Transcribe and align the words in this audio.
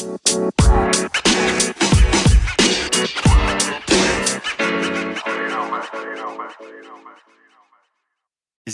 Из 0.00 0.06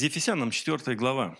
Ефесянам 0.02 0.52
4 0.52 0.94
глава. 0.94 1.36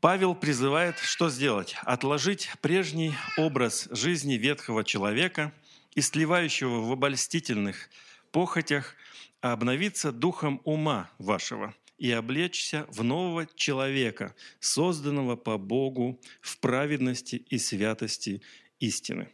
Павел 0.00 0.36
призывает, 0.36 0.96
что 1.00 1.28
сделать? 1.28 1.74
Отложить 1.82 2.52
прежний 2.60 3.14
образ 3.36 3.88
жизни 3.90 4.34
ветхого 4.34 4.84
человека, 4.84 5.52
истлевающего 5.96 6.82
в 6.82 6.92
обольстительных 6.92 7.90
похотях, 8.30 8.94
а 9.40 9.50
обновиться 9.50 10.12
духом 10.12 10.60
ума 10.62 11.10
вашего 11.18 11.74
и 11.98 12.10
облечься 12.10 12.86
в 12.88 13.02
нового 13.02 13.46
человека, 13.54 14.34
созданного 14.60 15.36
по 15.36 15.58
Богу 15.58 16.20
в 16.40 16.58
праведности 16.58 17.36
и 17.36 17.58
святости 17.58 18.42
истины. 18.80 19.28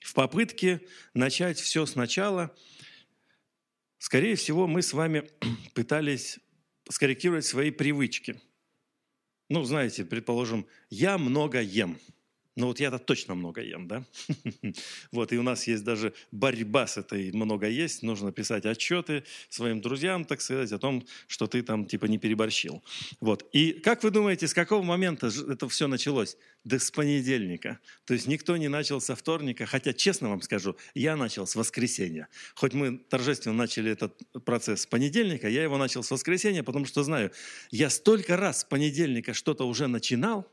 В 0.00 0.14
попытке 0.14 0.80
начать 1.14 1.58
все 1.58 1.86
сначала, 1.86 2.56
скорее 3.98 4.36
всего, 4.36 4.66
мы 4.66 4.82
с 4.82 4.92
вами 4.92 5.28
пытались 5.74 6.38
скорректировать 6.88 7.44
свои 7.44 7.70
привычки. 7.70 8.40
Ну, 9.48 9.64
знаете, 9.64 10.04
предположим, 10.04 10.66
я 10.90 11.18
много 11.18 11.60
ем– 11.60 11.98
ну 12.58 12.66
вот 12.66 12.80
я-то 12.80 12.98
точно 12.98 13.36
много 13.36 13.62
ем, 13.62 13.86
да? 13.86 14.04
Вот, 15.12 15.32
и 15.32 15.38
у 15.38 15.42
нас 15.42 15.68
есть 15.68 15.84
даже 15.84 16.12
борьба 16.32 16.88
с 16.88 16.96
этой 16.96 17.30
много 17.30 17.68
есть. 17.68 18.02
Нужно 18.02 18.32
писать 18.32 18.66
отчеты 18.66 19.22
своим 19.48 19.80
друзьям, 19.80 20.24
так 20.24 20.40
сказать, 20.40 20.72
о 20.72 20.78
том, 20.78 21.06
что 21.28 21.46
ты 21.46 21.62
там 21.62 21.86
типа 21.86 22.06
не 22.06 22.18
переборщил. 22.18 22.82
Вот. 23.20 23.48
И 23.52 23.72
как 23.72 24.02
вы 24.02 24.10
думаете, 24.10 24.48
с 24.48 24.54
какого 24.54 24.82
момента 24.82 25.28
это 25.28 25.68
все 25.68 25.86
началось? 25.86 26.36
Да 26.64 26.80
с 26.80 26.90
понедельника. 26.90 27.78
То 28.04 28.14
есть 28.14 28.26
никто 28.26 28.56
не 28.56 28.66
начал 28.66 29.00
со 29.00 29.14
вторника, 29.14 29.64
хотя, 29.64 29.92
честно 29.92 30.28
вам 30.28 30.42
скажу, 30.42 30.76
я 30.94 31.14
начал 31.14 31.46
с 31.46 31.54
воскресенья. 31.54 32.26
Хоть 32.56 32.74
мы 32.74 32.98
торжественно 32.98 33.54
начали 33.54 33.92
этот 33.92 34.20
процесс 34.44 34.82
с 34.82 34.86
понедельника, 34.86 35.48
я 35.48 35.62
его 35.62 35.78
начал 35.78 36.02
с 36.02 36.10
воскресенья, 36.10 36.64
потому 36.64 36.86
что 36.86 37.04
знаю, 37.04 37.30
я 37.70 37.88
столько 37.88 38.36
раз 38.36 38.62
с 38.62 38.64
понедельника 38.64 39.32
что-то 39.32 39.64
уже 39.64 39.86
начинал, 39.86 40.44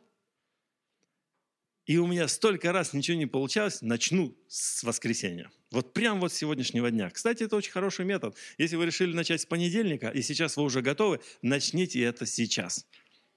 и 1.85 1.97
у 1.97 2.07
меня 2.07 2.27
столько 2.27 2.71
раз 2.71 2.93
ничего 2.93 3.17
не 3.17 3.27
получалось, 3.27 3.81
начну 3.81 4.35
с 4.47 4.83
воскресенья. 4.83 5.51
Вот 5.71 5.93
прям 5.93 6.19
вот 6.19 6.31
с 6.31 6.35
сегодняшнего 6.35 6.89
дня. 6.89 7.09
Кстати, 7.09 7.43
это 7.43 7.55
очень 7.55 7.71
хороший 7.71 8.05
метод. 8.05 8.35
Если 8.57 8.75
вы 8.75 8.85
решили 8.85 9.13
начать 9.13 9.41
с 9.41 9.45
понедельника, 9.45 10.09
и 10.09 10.21
сейчас 10.21 10.57
вы 10.57 10.63
уже 10.63 10.81
готовы, 10.81 11.19
начните 11.41 12.01
это 12.01 12.25
сейчас. 12.25 12.87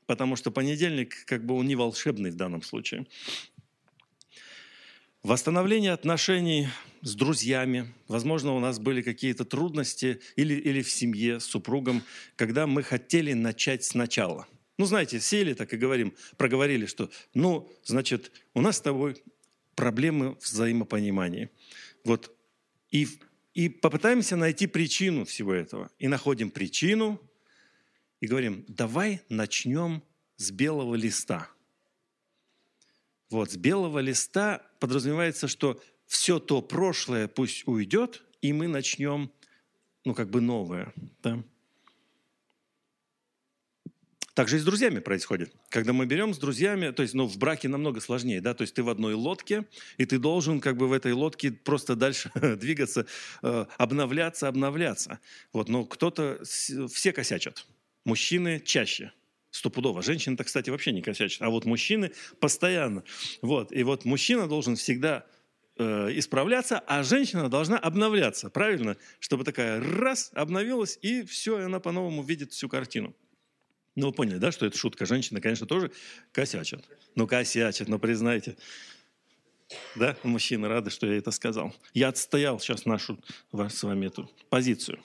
Потому 0.06 0.36
что 0.36 0.50
понедельник, 0.50 1.24
как 1.26 1.44
бы 1.44 1.54
он 1.54 1.66
не 1.66 1.76
волшебный 1.76 2.30
в 2.30 2.36
данном 2.36 2.62
случае. 2.62 3.06
Восстановление 5.22 5.92
отношений 5.92 6.68
с 7.02 7.14
друзьями. 7.14 7.92
Возможно, 8.06 8.54
у 8.54 8.60
нас 8.60 8.78
были 8.78 9.02
какие-то 9.02 9.44
трудности 9.44 10.20
или, 10.36 10.54
или 10.54 10.80
в 10.80 10.90
семье 10.90 11.40
с 11.40 11.44
супругом, 11.44 12.02
когда 12.36 12.66
мы 12.66 12.82
хотели 12.82 13.34
начать 13.34 13.84
сначала– 13.84 14.46
ну, 14.78 14.86
знаете, 14.86 15.20
сели 15.20 15.54
так 15.54 15.74
и 15.74 15.76
говорим, 15.76 16.14
проговорили, 16.36 16.86
что, 16.86 17.10
ну, 17.34 17.70
значит, 17.84 18.30
у 18.54 18.60
нас 18.60 18.76
с 18.76 18.80
тобой 18.80 19.20
проблемы 19.74 20.36
взаимопонимания. 20.40 21.50
Вот, 22.04 22.34
и, 22.90 23.08
и 23.54 23.68
попытаемся 23.68 24.36
найти 24.36 24.68
причину 24.68 25.24
всего 25.24 25.52
этого. 25.52 25.90
И 25.98 26.06
находим 26.06 26.50
причину, 26.50 27.20
и 28.20 28.26
говорим, 28.26 28.64
давай 28.68 29.20
начнем 29.28 30.02
с 30.36 30.50
белого 30.52 30.94
листа. 30.94 31.50
Вот, 33.30 33.50
с 33.50 33.56
белого 33.56 33.98
листа 33.98 34.62
подразумевается, 34.78 35.48
что 35.48 35.80
все 36.06 36.38
то 36.38 36.62
прошлое 36.62 37.28
пусть 37.28 37.66
уйдет, 37.66 38.22
и 38.40 38.52
мы 38.52 38.68
начнем, 38.68 39.30
ну, 40.04 40.14
как 40.14 40.30
бы 40.30 40.40
новое. 40.40 40.92
Да? 41.22 41.42
Так 44.38 44.48
же 44.48 44.58
и 44.58 44.60
с 44.60 44.64
друзьями 44.64 45.00
происходит. 45.00 45.52
Когда 45.68 45.92
мы 45.92 46.06
берем 46.06 46.32
с 46.32 46.38
друзьями, 46.38 46.92
то 46.92 47.02
есть, 47.02 47.12
ну, 47.12 47.26
в 47.26 47.36
браке 47.38 47.66
намного 47.66 48.00
сложнее, 48.00 48.40
да, 48.40 48.54
то 48.54 48.62
есть 48.62 48.72
ты 48.72 48.84
в 48.84 48.88
одной 48.88 49.14
лодке, 49.14 49.64
и 49.96 50.04
ты 50.06 50.20
должен 50.20 50.60
как 50.60 50.76
бы 50.76 50.86
в 50.86 50.92
этой 50.92 51.12
лодке 51.12 51.50
просто 51.50 51.96
дальше 51.96 52.30
двигаться, 52.56 53.06
э, 53.42 53.66
обновляться, 53.78 54.46
обновляться. 54.46 55.18
Вот, 55.52 55.68
но 55.68 55.84
кто-то, 55.84 56.40
все 56.44 57.12
косячат. 57.12 57.66
Мужчины 58.04 58.62
чаще, 58.64 59.10
стопудово. 59.50 60.02
Женщины-то, 60.02 60.44
кстати, 60.44 60.70
вообще 60.70 60.92
не 60.92 61.02
косячат, 61.02 61.42
а 61.42 61.50
вот 61.50 61.64
мужчины 61.64 62.12
постоянно. 62.38 63.02
Вот, 63.42 63.72
и 63.72 63.82
вот 63.82 64.04
мужчина 64.04 64.46
должен 64.46 64.76
всегда 64.76 65.26
э, 65.78 66.10
исправляться, 66.16 66.78
а 66.78 67.02
женщина 67.02 67.48
должна 67.48 67.76
обновляться, 67.76 68.50
правильно? 68.50 68.96
Чтобы 69.18 69.42
такая 69.42 69.80
раз 69.80 70.30
обновилась, 70.32 70.96
и 71.02 71.24
все, 71.24 71.58
и 71.58 71.62
она 71.64 71.80
по-новому 71.80 72.22
видит 72.22 72.52
всю 72.52 72.68
картину. 72.68 73.16
Ну, 73.98 74.06
вы 74.06 74.12
поняли, 74.12 74.38
да, 74.38 74.52
что 74.52 74.64
это 74.64 74.78
шутка. 74.78 75.06
Женщины, 75.06 75.40
конечно, 75.40 75.66
тоже 75.66 75.90
косячат. 76.30 76.84
Ну, 77.16 77.26
косячат, 77.26 77.88
но 77.88 77.98
признайте. 77.98 78.56
Да, 79.96 80.16
мужчины 80.22 80.68
рады, 80.68 80.90
что 80.90 81.08
я 81.08 81.18
это 81.18 81.32
сказал. 81.32 81.74
Я 81.94 82.06
отстоял 82.06 82.60
сейчас 82.60 82.84
нашу 82.84 83.18
с 83.52 83.82
вами 83.82 84.06
эту 84.06 84.30
позицию. 84.50 85.02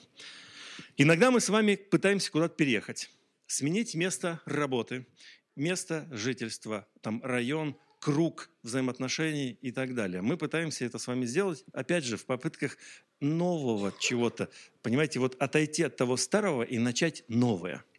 Иногда 0.96 1.32
мы 1.32 1.40
с 1.40 1.48
вами 1.48 1.74
пытаемся 1.74 2.30
куда-то 2.30 2.54
переехать, 2.54 3.10
сменить 3.48 3.96
место 3.96 4.40
работы, 4.44 5.08
место 5.56 6.06
жительства, 6.12 6.86
там 7.00 7.20
район, 7.24 7.76
круг 7.98 8.48
взаимоотношений 8.62 9.58
и 9.60 9.72
так 9.72 9.96
далее. 9.96 10.22
Мы 10.22 10.36
пытаемся 10.36 10.84
это 10.84 10.98
с 10.98 11.08
вами 11.08 11.24
сделать, 11.24 11.64
опять 11.72 12.04
же, 12.04 12.16
в 12.16 12.26
попытках 12.26 12.78
нового 13.18 13.92
чего-то. 13.98 14.50
Понимаете, 14.82 15.18
вот 15.18 15.34
отойти 15.42 15.82
от 15.82 15.96
того 15.96 16.16
старого 16.16 16.62
и 16.62 16.78
начать 16.78 17.24
новое– 17.26 17.84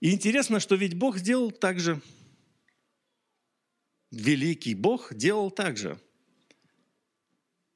и 0.00 0.12
интересно, 0.12 0.60
что 0.60 0.74
ведь 0.74 0.94
Бог 0.94 1.18
сделал 1.18 1.50
так 1.50 1.80
же. 1.80 2.00
Великий 4.10 4.74
Бог 4.74 5.14
делал 5.14 5.50
так 5.50 5.76
же. 5.76 5.98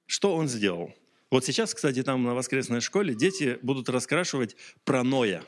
Что 0.06 0.34
Он 0.34 0.48
сделал? 0.48 0.92
Вот 1.30 1.44
сейчас, 1.44 1.74
кстати, 1.74 2.02
там 2.02 2.24
на 2.24 2.34
воскресной 2.34 2.80
школе 2.80 3.14
дети 3.14 3.58
будут 3.62 3.88
раскрашивать 3.88 4.56
про 4.84 5.02
Ноя. 5.04 5.44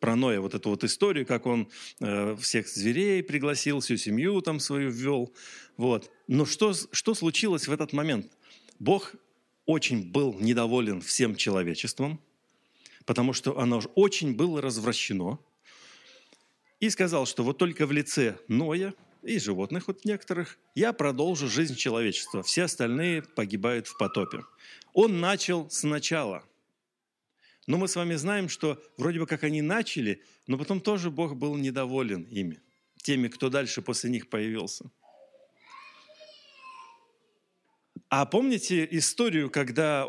Про 0.00 0.16
Ноя, 0.16 0.40
вот 0.40 0.54
эту 0.54 0.70
вот 0.70 0.84
историю, 0.84 1.26
как 1.26 1.44
он 1.44 1.68
э, 2.00 2.36
всех 2.36 2.68
зверей 2.68 3.22
пригласил, 3.22 3.80
всю 3.80 3.96
семью 3.96 4.40
там 4.40 4.60
свою 4.60 4.90
ввел. 4.90 5.34
Вот. 5.76 6.10
Но 6.28 6.46
что, 6.46 6.72
что 6.72 7.14
случилось 7.14 7.68
в 7.68 7.72
этот 7.72 7.92
момент? 7.92 8.32
Бог 8.78 9.14
очень 9.66 10.10
был 10.10 10.34
недоволен 10.40 11.00
всем 11.02 11.36
человечеством, 11.36 12.20
потому 13.04 13.32
что 13.32 13.58
оно 13.58 13.82
очень 13.94 14.34
было 14.34 14.62
развращено– 14.62 15.38
и 16.80 16.90
сказал, 16.90 17.26
что 17.26 17.42
вот 17.42 17.58
только 17.58 17.86
в 17.86 17.92
лице 17.92 18.38
Ноя 18.48 18.94
и 19.22 19.38
животных 19.38 19.88
вот 19.88 20.04
некоторых 20.04 20.58
я 20.74 20.92
продолжу 20.92 21.48
жизнь 21.48 21.74
человечества. 21.74 22.42
Все 22.42 22.64
остальные 22.64 23.22
погибают 23.22 23.86
в 23.86 23.96
потопе. 23.98 24.44
Он 24.92 25.20
начал 25.20 25.68
сначала. 25.70 26.44
Но 27.66 27.76
мы 27.76 27.88
с 27.88 27.96
вами 27.96 28.14
знаем, 28.14 28.48
что 28.48 28.82
вроде 28.96 29.18
бы 29.18 29.26
как 29.26 29.44
они 29.44 29.60
начали, 29.60 30.22
но 30.46 30.56
потом 30.56 30.80
тоже 30.80 31.10
Бог 31.10 31.36
был 31.36 31.56
недоволен 31.56 32.22
ими, 32.22 32.62
теми, 33.02 33.28
кто 33.28 33.50
дальше 33.50 33.82
после 33.82 34.10
них 34.10 34.30
появился. 34.30 34.90
А 38.08 38.24
помните 38.24 38.88
историю, 38.90 39.50
когда, 39.50 40.08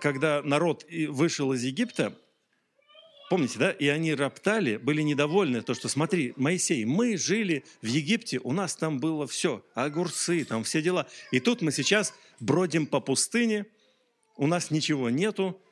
когда 0.00 0.40
народ 0.42 0.86
вышел 1.08 1.52
из 1.52 1.64
Египта, 1.64 2.16
Помните, 3.30 3.60
да? 3.60 3.70
И 3.70 3.86
они 3.86 4.12
роптали, 4.12 4.76
были 4.76 5.02
недовольны, 5.02 5.62
то, 5.62 5.72
что 5.72 5.88
смотри, 5.88 6.32
Моисей, 6.34 6.84
мы 6.84 7.16
жили 7.16 7.64
в 7.80 7.86
Египте, 7.86 8.40
у 8.42 8.50
нас 8.50 8.74
там 8.74 8.98
было 8.98 9.24
все, 9.28 9.64
огурцы, 9.74 10.44
там 10.44 10.64
все 10.64 10.82
дела. 10.82 11.06
И 11.30 11.38
тут 11.38 11.62
мы 11.62 11.70
сейчас 11.70 12.12
бродим 12.40 12.88
по 12.88 12.98
пустыне, 12.98 13.66
у 14.36 14.48
нас 14.48 14.72
ничего 14.72 15.10
нету, 15.10 15.62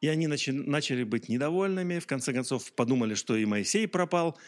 и 0.00 0.08
они 0.08 0.26
начали 0.26 1.04
быть 1.04 1.28
недовольными, 1.28 1.98
в 1.98 2.06
конце 2.06 2.32
концов 2.32 2.72
подумали, 2.72 3.14
что 3.14 3.36
и 3.36 3.44
Моисей 3.44 3.86
пропал, 3.86 4.38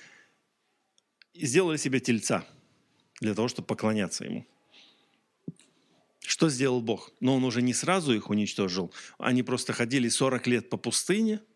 и 1.35 1.45
сделали 1.45 1.77
себе 1.77 2.01
тельца 2.01 2.47
для 3.21 3.35
того, 3.35 3.49
чтобы 3.49 3.67
поклоняться 3.67 4.25
ему. 4.25 4.47
Что 6.21 6.49
сделал 6.49 6.81
Бог? 6.81 7.13
Но 7.21 7.37
он 7.37 7.45
уже 7.45 7.61
не 7.61 7.75
сразу 7.75 8.15
их 8.15 8.31
уничтожил. 8.31 8.91
Они 9.19 9.43
просто 9.43 9.75
ходили 9.75 10.09
40 10.09 10.47
лет 10.47 10.71
по 10.71 10.79
пустыне– 10.79 11.43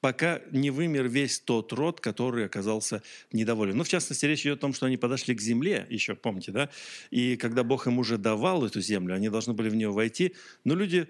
пока 0.00 0.40
не 0.50 0.70
вымер 0.70 1.08
весь 1.08 1.40
тот 1.40 1.72
род, 1.72 2.00
который 2.00 2.46
оказался 2.46 3.02
недоволен. 3.32 3.76
Ну, 3.76 3.84
в 3.84 3.88
частности, 3.88 4.26
речь 4.26 4.42
идет 4.42 4.58
о 4.58 4.60
том, 4.60 4.72
что 4.72 4.86
они 4.86 4.96
подошли 4.96 5.34
к 5.34 5.40
земле, 5.40 5.86
еще 5.90 6.14
помните, 6.14 6.52
да? 6.52 6.70
И 7.10 7.36
когда 7.36 7.64
Бог 7.64 7.86
им 7.86 7.98
уже 7.98 8.18
давал 8.18 8.64
эту 8.64 8.80
землю, 8.80 9.14
они 9.14 9.28
должны 9.28 9.52
были 9.52 9.68
в 9.68 9.74
нее 9.74 9.90
войти, 9.90 10.34
но 10.64 10.74
люди 10.74 11.08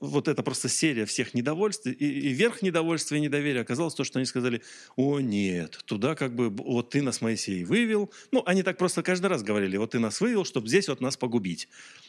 вот 0.00 0.28
это 0.28 0.42
просто 0.42 0.68
серия 0.68 1.06
всех 1.06 1.34
недовольств, 1.34 1.86
и, 1.86 1.90
и 1.90 2.28
верх 2.32 2.62
недовольства 2.62 3.14
и 3.14 3.20
недоверия 3.20 3.62
оказалось 3.62 3.94
то, 3.94 4.04
что 4.04 4.18
они 4.18 4.26
сказали, 4.26 4.62
о 4.96 5.20
нет, 5.20 5.80
туда 5.84 6.14
как 6.14 6.34
бы, 6.34 6.50
вот 6.50 6.90
ты 6.90 7.02
нас, 7.02 7.20
Моисей, 7.20 7.64
вывел. 7.64 8.10
Ну, 8.30 8.42
они 8.46 8.62
так 8.62 8.78
просто 8.78 9.02
каждый 9.02 9.26
раз 9.26 9.42
говорили, 9.42 9.76
вот 9.76 9.92
ты 9.92 9.98
нас 9.98 10.20
вывел, 10.20 10.44
чтобы 10.44 10.68
здесь 10.68 10.88
вот 10.88 11.00
нас 11.00 11.16
погубить. 11.16 11.68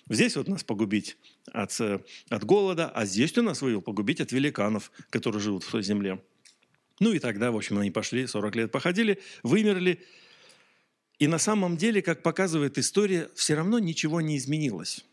Здесь 0.09 0.35
вот 0.35 0.47
нас 0.47 0.63
погубить 0.63 1.17
от, 1.51 1.79
э, 1.79 1.99
от 2.29 2.43
голода, 2.43 2.89
а 2.89 3.05
здесь 3.05 3.31
ты 3.31 3.41
нас 3.41 3.61
вывел 3.61 3.81
погубить 3.81 4.21
от 4.21 4.31
великанов, 4.31 4.91
которые 5.09 5.41
живут 5.41 5.63
в 5.63 5.71
той 5.71 5.83
земле. 5.83 6.21
Ну 6.99 7.11
и 7.11 7.19
тогда, 7.19 7.51
в 7.51 7.55
общем, 7.55 7.77
они 7.79 7.91
пошли, 7.91 8.27
40 8.27 8.55
лет 8.55 8.71
походили, 8.71 9.19
вымерли. 9.43 10.03
И 11.19 11.27
на 11.27 11.37
самом 11.37 11.77
деле, 11.77 12.01
как 12.01 12.21
показывает 12.21 12.77
история, 12.77 13.29
все 13.35 13.55
равно 13.55 13.79
ничего 13.79 14.21
не 14.21 14.37
изменилось. 14.37 15.05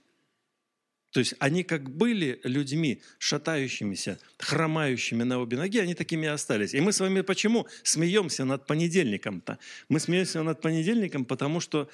То 1.11 1.21
есть 1.21 1.35
они 1.41 1.65
как 1.65 1.91
были 1.91 2.41
людьми, 2.45 3.03
шатающимися, 3.19 4.19
хромающими 4.39 5.25
на 5.25 5.41
обе 5.41 5.57
ноги, 5.57 5.79
они 5.79 5.95
такими 5.95 6.27
и 6.27 6.29
остались. 6.29 6.73
И 6.73 6.81
мы 6.81 6.93
с 6.93 7.01
вами 7.01 7.23
почему 7.23 7.67
смеемся 7.83 8.45
над 8.45 8.67
понедельником-то? 8.67 9.59
Мы 9.89 9.99
смеемся 9.99 10.43
над 10.43 10.61
понедельником, 10.61 11.25
потому 11.25 11.61
что 11.61 11.89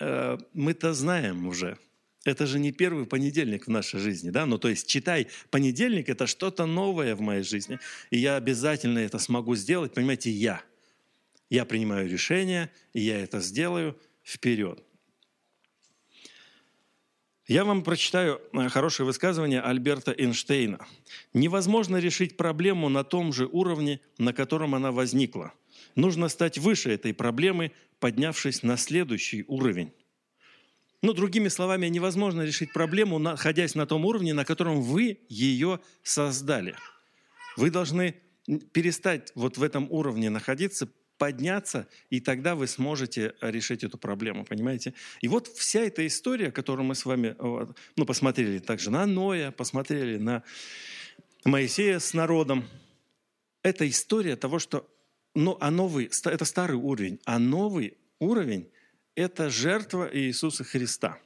э, 0.00 0.38
мы-то 0.54 0.94
знаем 0.94 1.46
уже. 1.46 1.76
Это 2.24 2.46
же 2.46 2.58
не 2.58 2.72
первый 2.72 3.04
понедельник 3.04 3.66
в 3.66 3.70
нашей 3.70 4.00
жизни, 4.00 4.30
да? 4.30 4.46
Ну, 4.46 4.56
то 4.56 4.68
есть, 4.68 4.86
читай, 4.86 5.26
понедельник– 5.50 6.08
это 6.08 6.26
что-то 6.26 6.66
новое 6.66 7.14
в 7.16 7.20
моей 7.20 7.42
жизни. 7.42 7.78
И 8.10 8.18
я 8.18 8.36
обязательно 8.36 9.00
это 9.00 9.18
смогу 9.18 9.56
сделать, 9.56 9.92
понимаете, 9.92 10.30
я. 10.30 10.62
Я 11.50 11.64
принимаю 11.64 12.08
решение, 12.08 12.70
и 12.94 13.00
я 13.00 13.18
это 13.22 13.40
сделаю 13.40 13.98
вперед. 14.24 14.82
Я 17.48 17.64
вам 17.64 17.82
прочитаю 17.82 18.40
э, 18.52 18.68
хорошее 18.68 19.04
высказывание 19.04 19.60
Альберта 19.60 20.14
Эйнштейна. 20.16 20.86
Невозможно 21.34 21.96
решить 21.96 22.36
проблему 22.36 22.88
на 22.88 23.02
том 23.02 23.32
же 23.32 23.46
уровне, 23.46 24.00
на 24.16 24.32
котором 24.32 24.76
она 24.76 24.92
возникла. 24.92 25.52
Нужно 25.96 26.28
стать 26.28 26.58
выше 26.58 26.92
этой 26.92 27.12
проблемы, 27.12 27.72
поднявшись 27.98 28.62
на 28.62 28.76
следующий 28.76 29.44
уровень. 29.48 29.92
Ну, 31.02 31.14
другими 31.14 31.48
словами, 31.48 31.88
невозможно 31.88 32.42
решить 32.42 32.72
проблему, 32.72 33.18
находясь 33.18 33.74
на 33.74 33.86
том 33.86 34.04
уровне, 34.04 34.34
на 34.34 34.44
котором 34.44 34.80
вы 34.80 35.18
ее 35.28 35.80
создали. 36.04 36.76
Вы 37.56 37.70
должны 37.70 38.14
перестать 38.72 39.32
вот 39.34 39.58
в 39.58 39.64
этом 39.64 39.88
уровне 39.90 40.30
находиться, 40.30 40.88
подняться, 41.18 41.88
и 42.10 42.20
тогда 42.20 42.54
вы 42.54 42.66
сможете 42.66 43.34
решить 43.40 43.84
эту 43.84 43.98
проблему, 43.98 44.44
понимаете? 44.44 44.94
И 45.20 45.28
вот 45.28 45.48
вся 45.48 45.80
эта 45.80 46.06
история, 46.06 46.50
которую 46.50 46.86
мы 46.86 46.94
с 46.94 47.04
вами 47.04 47.36
ну, 47.96 48.06
посмотрели 48.06 48.58
также 48.58 48.90
на 48.90 49.06
Ноя, 49.06 49.50
посмотрели 49.50 50.18
на 50.18 50.42
Моисея 51.44 51.98
с 51.98 52.14
народом, 52.14 52.68
это 53.62 53.88
история 53.88 54.36
того, 54.36 54.58
что 54.58 54.88
ну, 55.34 55.56
а 55.60 55.70
новый, 55.70 56.10
это 56.24 56.44
старый 56.44 56.76
уровень, 56.76 57.20
а 57.24 57.38
новый 57.38 57.96
уровень– 58.18 58.68
это 59.14 59.50
жертва 59.50 60.10
Иисуса 60.12 60.64
Христа. 60.64 61.18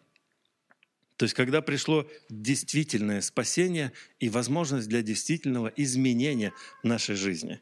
То 1.17 1.25
есть, 1.25 1.35
когда 1.35 1.62
пришло 1.62 2.06
действительное 2.29 3.21
спасение 3.23 3.93
и 4.21 4.29
возможность 4.29 4.88
для 4.88 5.03
действительного 5.03 5.73
изменения 5.77 6.53
нашей 6.83 7.17
жизни. 7.17 7.61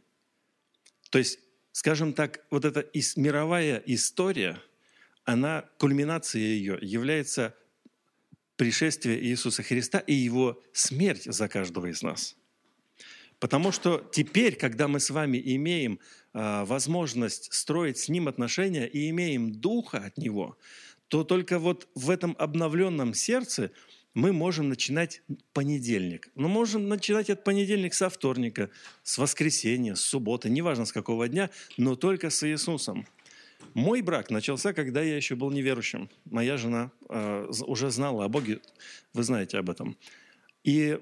То 1.11 1.19
есть, 1.19 1.39
скажем 1.75 2.13
так, 2.13 2.41
вот 2.51 2.65
эта 2.65 2.89
мировая 3.17 3.83
история, 3.85 4.63
она, 5.25 5.65
кульминация 5.79 6.41
ее 6.41 6.79
является 6.81 7.53
пришествие 8.57 9.21
Иисуса 9.25 9.65
Христа 9.65 9.99
и 9.99 10.15
Его 10.15 10.63
смерть 10.73 11.25
за 11.25 11.49
каждого 11.49 11.87
из 11.87 12.01
нас. 12.03 12.37
Потому 13.41 13.73
что 13.73 14.09
теперь, 14.13 14.55
когда 14.55 14.87
мы 14.87 15.01
с 15.01 15.11
вами 15.11 15.43
имеем 15.45 15.99
э, 16.33 16.65
возможность 16.65 17.53
строить 17.53 17.99
с 17.99 18.09
Ним 18.09 18.29
отношения 18.29 18.87
и 18.87 19.11
имеем 19.11 19.51
Духа 19.51 19.99
от 19.99 20.17
Него, 20.17 20.57
то 21.09 21.25
только 21.25 21.59
вот 21.59 21.89
в 21.97 22.09
этом 22.09 22.37
обновленном 22.39 23.15
сердце– 23.15 23.73
мы 24.15 24.33
можем 24.33 24.69
начинать 24.69 25.23
понедельник. 25.53 26.29
Но 26.37 26.49
можем 26.49 26.89
начинать 26.89 27.29
этот 27.31 27.45
понедельник 27.45 27.95
со 27.95 28.09
вторника, 28.09 28.71
с 29.03 29.19
воскресенья, 29.19 29.97
с 29.97 30.01
субботы, 30.01 30.49
неважно 30.49 30.85
с 30.85 30.93
какого 30.93 31.29
дня, 31.29 31.51
но 31.77 31.97
только 31.97 32.31
с 32.31 32.49
Иисусом. 32.49 33.07
Мой 33.75 34.03
брак 34.03 34.31
начался, 34.31 34.73
когда 34.73 35.03
я 35.03 35.17
еще 35.17 35.35
был 35.35 35.51
неверующим. 35.51 36.09
Моя 36.27 36.57
жена 36.57 36.93
э, 37.09 37.51
уже 37.67 37.91
знала 37.91 38.25
о 38.25 38.29
Боге, 38.29 38.61
вы 39.15 39.25
знаете 39.25 39.59
об 39.59 39.69
этом. 39.69 39.97
И 40.63 41.01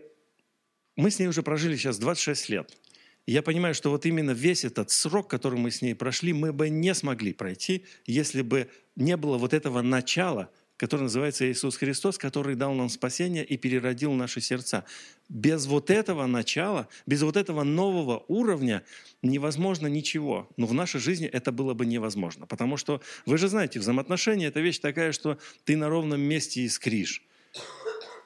мы 0.96 1.10
с 1.10 1.18
ней 1.18 1.26
уже 1.26 1.42
прожили 1.42 1.76
сейчас 1.76 1.98
26 1.98 2.48
лет. 2.48 2.78
Я 3.26 3.42
понимаю, 3.42 3.74
что 3.74 3.90
вот 3.90 4.06
именно 4.06 4.30
весь 4.30 4.64
этот 4.64 4.90
срок, 4.90 5.28
который 5.28 5.58
мы 5.58 5.70
с 5.70 5.82
ней 5.82 5.94
прошли, 5.94 6.32
мы 6.32 6.52
бы 6.52 6.70
не 6.70 6.94
смогли 6.94 7.32
пройти, 7.32 7.84
если 8.06 8.42
бы 8.42 8.68
не 8.96 9.16
было 9.16 9.36
вот 9.36 9.52
этого 9.52 9.82
начала– 9.82 10.48
который 10.82 11.02
называется 11.02 11.48
Иисус 11.48 11.76
Христос, 11.76 12.18
который 12.18 12.56
дал 12.56 12.74
нам 12.74 12.88
спасение 12.88 13.44
и 13.44 13.56
переродил 13.56 14.14
наши 14.14 14.40
сердца. 14.40 14.84
Без 15.28 15.66
вот 15.66 15.90
этого 15.90 16.26
начала, 16.26 16.88
без 17.06 17.22
вот 17.22 17.36
этого 17.36 17.62
нового 17.62 18.24
уровня 18.26 18.82
невозможно 19.22 19.86
ничего. 19.86 20.50
Но 20.56 20.66
в 20.66 20.74
нашей 20.74 21.00
жизни 21.00 21.28
это 21.28 21.52
было 21.52 21.72
бы 21.74 21.86
невозможно. 21.86 22.46
Потому 22.46 22.76
что, 22.76 23.00
вы 23.26 23.38
же 23.38 23.46
знаете, 23.46 23.78
взаимоотношения– 23.78 24.46
это 24.48 24.58
вещь 24.58 24.80
такая, 24.80 25.12
что 25.12 25.38
ты 25.64 25.76
на 25.76 25.88
ровном 25.88 26.20
месте 26.20 26.62
искришь. 26.62 27.22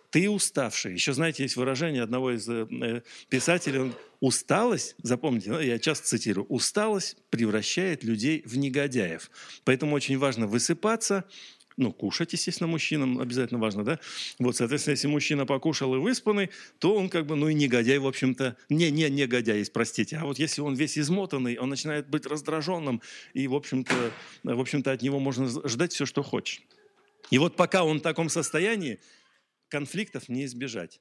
Ты 0.09 0.31
уставший. 0.31 0.95
Еще, 0.95 1.13
знаете, 1.13 1.43
есть 1.43 1.57
выражение 1.57 2.03
одного 2.03 2.31
из 2.31 2.49
э, 2.49 3.03
писателей, 3.29 3.93
усталость, 4.21 4.95
запомните, 5.03 5.51
я 5.61 5.79
часто 5.79 6.07
цитирую, 6.07 6.47
усталость 6.47 7.19
превращает 7.29 8.03
людей 8.03 8.43
в 8.47 8.57
негодяев. 8.57 9.31
Поэтому 9.65 9.95
очень 9.95 10.17
важно 10.17 10.47
высыпаться, 10.47 11.25
ну, 11.77 11.93
кушать, 11.93 12.33
естественно, 12.33 12.69
мужчинам 12.69 13.21
обязательно 13.21 13.61
важно, 13.61 13.85
да? 13.85 14.01
Вот, 14.39 14.57
соответственно, 14.57 14.93
если 14.93 15.09
мужчина 15.09 15.45
покушал 15.45 15.95
и 15.95 15.99
выспанный, 15.99 16.51
то 16.79 16.95
он 16.95 17.09
как 17.09 17.27
бы, 17.27 17.37
ну 17.37 17.49
и 17.49 17.55
негодяй, 17.55 17.99
в 17.99 18.07
общем-то, 18.07 18.57
не, 18.69 18.91
не 18.91 19.11
негодяй, 19.11 19.65
простите, 19.73 20.17
а 20.17 20.25
вот 20.25 20.39
если 20.39 20.63
он 20.63 20.75
весь 20.75 20.99
измотанный, 20.99 21.59
он 21.59 21.69
начинает 21.69 22.09
быть 22.09 22.27
раздраженным, 22.27 23.03
и, 23.35 23.47
в 23.47 23.55
общем-то, 23.55 23.95
в 24.43 24.61
общем-то 24.61 24.93
от 24.93 25.03
него 25.03 25.19
можно 25.19 25.49
ждать 25.69 25.93
все, 25.93 26.07
что 26.07 26.23
хочешь. 26.23 26.63
И 27.31 27.39
вот 27.39 27.57
пока 27.57 27.85
он 27.85 27.99
в 27.99 28.03
таком 28.03 28.29
состоянии, 28.29 29.01
конфликтов 29.69 30.29
не 30.29 30.45
избежать. 30.45 31.01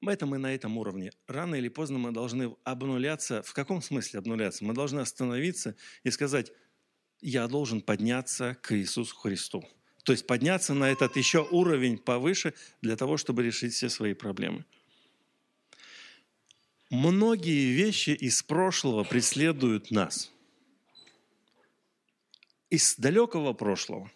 Это 0.00 0.26
мы 0.26 0.38
на 0.38 0.54
этом 0.54 0.78
уровне. 0.78 1.10
Рано 1.26 1.56
или 1.56 1.68
поздно 1.68 1.98
мы 1.98 2.12
должны 2.12 2.54
обнуляться. 2.64 3.42
В 3.42 3.52
каком 3.52 3.82
смысле 3.82 4.20
обнуляться? 4.20 4.64
Мы 4.64 4.72
должны 4.72 5.00
остановиться 5.00 5.74
и 6.04 6.10
сказать, 6.10 6.52
я 7.20 7.48
должен 7.48 7.80
подняться 7.80 8.56
к 8.62 8.76
Иисусу 8.76 9.16
Христу. 9.16 9.64
То 10.04 10.12
есть 10.12 10.26
подняться 10.26 10.74
на 10.74 10.90
этот 10.90 11.16
еще 11.16 11.46
уровень 11.50 11.98
повыше 11.98 12.54
для 12.80 12.96
того, 12.96 13.16
чтобы 13.16 13.42
решить 13.42 13.74
все 13.74 13.88
свои 13.88 14.14
проблемы. 14.14 14.64
Многие 16.90 17.72
вещи 17.72 18.10
из 18.10 18.42
прошлого 18.42 19.04
преследуют 19.04 19.90
нас. 19.90 20.32
Из 22.70 22.96
далекого 22.96 23.52
прошлого, 23.52 24.10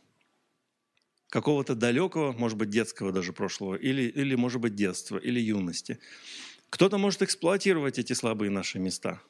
какого-то 1.28 1.74
далекого, 1.74 2.32
может 2.32 2.56
быть, 2.56 2.70
детского 2.70 3.12
даже 3.12 3.32
прошлого, 3.32 3.74
или, 3.74 4.02
или 4.02 4.34
может 4.34 4.60
быть, 4.60 4.74
детства, 4.74 5.18
или 5.18 5.40
юности. 5.40 5.98
Кто-то 6.70 6.96
может 6.96 7.22
эксплуатировать 7.22 7.98
эти 7.98 8.14
слабые 8.14 8.50
наши 8.50 8.78
места. 8.78 9.22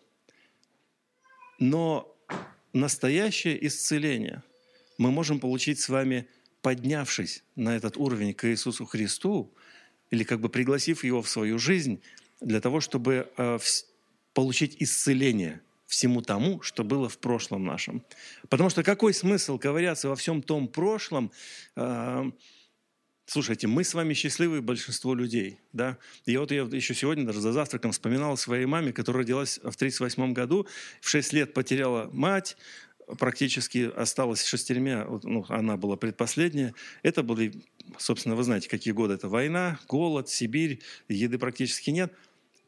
Но 1.59 2.12
настоящее 2.73 3.67
исцеление 3.67 4.43
мы 4.99 5.11
можем 5.11 5.41
получить 5.41 5.81
с 5.81 5.89
вами, 5.89 6.27
поднявшись 6.61 7.43
на 7.57 7.77
этот 7.77 7.97
уровень 7.97 8.35
к 8.35 8.49
Иисусу 8.49 8.85
Христу, 8.85 9.53
или 10.11 10.25
как 10.25 10.41
бы 10.41 10.49
пригласив 10.49 11.05
Его 11.05 11.23
в 11.23 11.29
свою 11.29 11.59
жизнь, 11.59 12.01
для 12.41 12.61
того, 12.61 12.81
чтобы 12.81 13.29
э, 13.37 13.59
получить 14.35 14.77
исцеление 14.81 15.61
всему 15.87 16.23
тому, 16.23 16.63
что 16.63 16.85
было 16.85 17.09
в 17.09 17.19
прошлом 17.19 17.65
нашем. 17.65 18.03
Потому 18.49 18.71
что 18.71 18.83
какой 18.83 19.13
смысл 19.13 19.59
ковыряться 19.59 20.09
во 20.09 20.17
всем 20.17 20.43
том 20.43 20.69
прошлом, 20.69 21.31
э, 21.77 22.31
Слушайте, 23.33 23.67
мы 23.67 23.83
с 23.83 23.95
вами 23.95 24.13
счастливые 24.13 24.61
большинство 24.61 25.15
людей, 25.15 25.59
да? 25.73 25.97
И 26.27 26.37
вот 26.37 26.51
я 26.51 26.65
еще 26.65 26.93
сегодня 26.93 27.25
даже 27.25 27.41
за 27.41 27.55
завтраком 27.55 27.93
вспоминал 27.93 28.37
своей 28.37 28.67
маме, 28.67 28.93
которая 28.93 29.23
родилась 29.23 29.55
в 29.55 29.75
1938 29.75 30.35
году, 30.35 30.67
в 31.01 31.09
6 31.09 31.33
лет 31.33 31.55
потеряла 31.55 32.11
мать, 32.13 32.59
практически 33.19 33.91
осталась 33.97 34.45
шестерьмя, 34.45 35.07
ну, 35.23 35.47
она 35.49 35.79
была 35.79 35.97
предпоследняя. 35.97 36.75
Это 37.03 37.23
были, 37.23 37.55
собственно, 37.97 38.35
вы 38.35 38.43
знаете, 38.43 38.69
какие 38.69 38.93
годы 38.93 39.15
это 39.15 39.31
война, 39.31 39.81
голод, 39.89 40.29
Сибирь, 40.29 40.81
еды 41.09 41.39
практически 41.39 41.89
нет. 41.89 42.13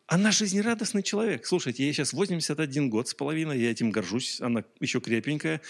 Она 0.06 0.32
жизнерадостный 0.32 1.02
человек. 1.02 1.44
Слушайте, 1.44 1.84
ей 1.84 1.92
сейчас 1.92 2.14
81 2.14 2.88
год 2.88 3.08
с 3.08 3.14
половиной, 3.14 3.60
я 3.60 3.70
этим 3.70 3.90
горжусь, 3.90 4.40
она 4.40 4.64
еще 4.80 5.02
крепенькая. 5.02 5.60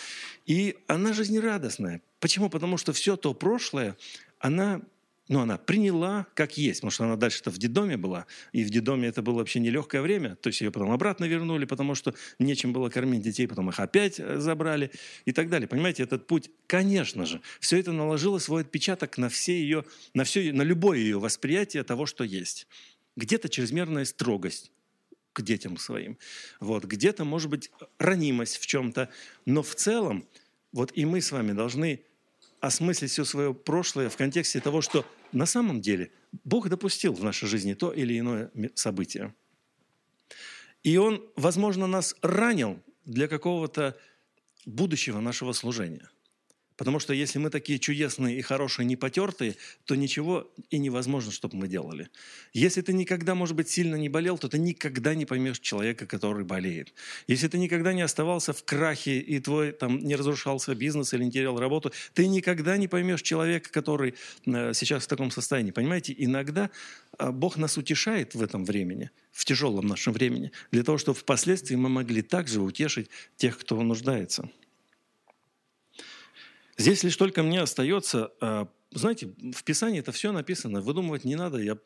И 0.47 0.77
она 0.87 1.13
жизнерадостная. 1.13 2.01
Почему? 2.21 2.49
Потому 2.49 2.77
что 2.77 2.93
все 2.93 3.17
то 3.17 3.35
прошлое, 3.35 3.97
она 4.45 4.83
но 5.27 5.41
она 5.41 5.57
приняла 5.57 6.27
как 6.35 6.59
есть, 6.59 6.81
потому 6.81 6.91
что 6.91 7.05
она 7.05 7.17
дальше-то 7.17 7.51
в 7.51 7.57
детдоме 7.57 7.97
была, 7.97 8.27
и 8.53 8.63
в 8.63 8.69
детдоме 8.69 9.09
это 9.09 9.23
было 9.23 9.37
вообще 9.37 9.59
нелегкое 9.59 10.03
время, 10.03 10.37
то 10.37 10.49
есть 10.49 10.61
ее 10.61 10.71
потом 10.71 10.91
обратно 10.91 11.25
вернули, 11.25 11.65
потому 11.65 11.95
что 11.95 12.15
нечем 12.39 12.75
было 12.75 12.91
кормить 12.91 13.23
детей, 13.23 13.49
потом 13.49 13.71
их 13.71 13.81
опять 13.81 14.21
э, 14.21 14.39
забрали 14.39 14.91
и 15.25 15.33
так 15.33 15.49
далее. 15.49 15.67
Понимаете, 15.67 16.03
этот 16.03 16.27
путь, 16.27 16.51
конечно 16.67 17.25
же, 17.25 17.41
все 17.59 17.79
это 17.79 17.93
наложило 17.93 18.39
свой 18.39 18.61
отпечаток 18.61 19.17
на 19.17 19.31
все 19.31 19.59
ее, 19.59 19.87
на 20.13 20.25
все, 20.25 20.53
на 20.53 20.61
любое 20.61 20.99
ее 20.99 21.19
восприятие 21.19 21.85
того, 21.85 22.05
что 22.05 22.23
есть. 22.23 22.67
Где-то 23.17 23.49
чрезмерная 23.49 24.05
строгость 24.05 24.73
к 25.33 25.41
детям 25.41 25.79
своим, 25.79 26.19
вот, 26.61 26.85
где-то, 26.85 27.25
может 27.25 27.49
быть, 27.49 27.71
ранимость 27.99 28.59
в 28.59 28.67
чем-то, 28.67 29.09
но 29.47 29.63
в 29.63 29.75
целом, 29.75 30.29
вот 30.73 30.93
и 30.95 31.07
мы 31.07 31.23
с 31.23 31.33
вами 31.33 31.53
должны 31.53 32.03
осмыслить 32.67 33.11
все 33.11 33.25
свое 33.25 33.53
прошлое 33.53 34.09
в 34.09 34.17
контексте 34.17 34.61
того, 34.61 34.81
что 34.81 35.07
на 35.33 35.47
самом 35.47 35.81
деле 35.81 36.11
Бог 36.45 36.69
допустил 36.69 37.13
в 37.13 37.23
нашей 37.23 37.47
жизни 37.47 37.75
то 37.75 37.93
или 37.93 38.19
иное 38.19 38.51
событие. 38.75 39.35
И 40.83 40.97
Он, 40.97 41.23
возможно, 41.37 41.87
нас 41.87 42.15
ранил 42.23 42.83
для 43.05 43.29
какого-то 43.29 43.97
будущего 44.67 45.21
нашего 45.21 45.53
служения. 45.53 46.09
Потому 46.77 46.99
что 46.99 47.15
если 47.15 47.39
мы 47.39 47.51
такие 47.51 47.79
чудесные 47.79 48.39
и 48.39 48.43
хорошие, 48.43 48.85
не 48.85 48.97
потертые, 48.97 49.55
то 49.85 49.95
ничего 49.95 50.51
и 50.71 50.79
невозможно, 50.79 51.31
чтобы 51.31 51.57
мы 51.57 51.69
делали. 51.69 52.09
Если 52.53 52.81
ты 52.81 52.93
никогда, 52.93 53.35
может 53.37 53.55
быть, 53.55 53.69
сильно 53.69 53.95
не 53.95 54.09
болел, 54.09 54.39
то 54.39 54.49
ты 54.49 54.59
никогда 54.59 55.15
не 55.15 55.25
поймешь 55.25 55.61
человека, 55.61 56.07
который 56.07 56.45
болеет. 56.45 56.93
Если 57.29 57.47
ты 57.47 57.59
никогда 57.59 57.93
не 57.93 58.03
оставался 58.03 58.53
в 58.53 58.65
крахе, 58.65 59.19
и 59.21 59.39
твой 59.39 59.73
там 59.73 60.01
не 60.01 60.17
разрушался 60.17 60.75
бизнес 60.75 61.15
или 61.15 61.25
не 61.25 61.31
терял 61.31 61.59
работу, 61.59 61.93
ты 62.13 62.27
никогда 62.27 62.77
не 62.77 62.89
поймешь 62.89 63.23
человека, 63.23 63.71
который 63.71 64.15
э, 64.47 64.73
сейчас 64.75 65.05
в 65.05 65.07
таком 65.07 65.31
состоянии. 65.31 65.71
Понимаете, 65.71 66.13
иногда 66.17 66.71
э, 67.19 67.31
Бог 67.31 67.57
нас 67.57 67.79
утешает 67.79 68.35
в 68.35 68.43
этом 68.43 68.65
времени, 68.65 69.11
в 69.31 69.45
тяжелом 69.45 69.87
нашем 69.87 70.13
времени, 70.13 70.51
для 70.73 70.83
того, 70.83 70.99
чтобы 70.99 71.17
впоследствии 71.19 71.77
мы 71.77 71.89
могли 71.89 72.23
также 72.23 72.61
утешить 72.61 73.09
тех, 73.37 73.59
кто 73.59 73.81
нуждается. 73.81 74.51
Здесь 76.77 77.05
лишь 77.05 77.17
только 77.17 77.43
мне 77.43 77.61
остается, 77.61 78.33
а, 78.41 78.69
знаете, 78.91 79.33
в 79.53 79.63
Писании 79.65 80.01
это 80.01 80.13
все 80.13 80.33
написано, 80.33 80.81
выдумывать 80.81 81.25
не 81.25 81.37
надо. 81.37 81.59
Я 81.59 81.79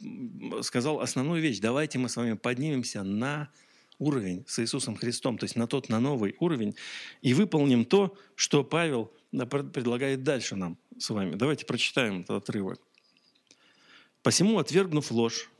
сказал 0.62 1.00
основную 1.00 1.42
вещь. 1.42 1.58
Давайте 1.58 1.98
мы 1.98 2.08
с 2.08 2.16
вами 2.16 2.34
поднимемся 2.34 3.02
на 3.02 3.50
уровень 3.98 4.44
с 4.46 4.58
Иисусом 4.60 4.96
Христом, 4.96 5.38
то 5.38 5.44
есть 5.44 5.56
на 5.56 5.66
тот, 5.66 5.88
на 5.88 6.00
новый 6.00 6.36
уровень, 6.38 6.74
и 7.20 7.34
выполним 7.34 7.84
то, 7.84 8.16
что 8.34 8.64
Павел 8.64 9.12
предлагает 9.30 10.22
дальше 10.22 10.56
нам 10.56 10.78
с 10.98 11.10
вами. 11.10 11.34
Давайте 11.34 11.66
прочитаем 11.66 12.20
этот 12.20 12.42
отрывок. 12.42 12.80
«Посему, 14.22 14.58
отвергнув 14.58 15.10
ложь, 15.10 15.50